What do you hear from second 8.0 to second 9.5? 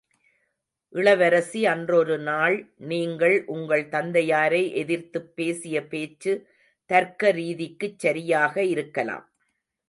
சரியாக இருக்கலாம்.